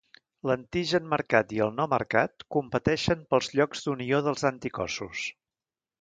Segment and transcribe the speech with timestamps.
[0.51, 5.29] L'antigen marcat i el no marcat competeixen pels llocs d'unió dels anticossos.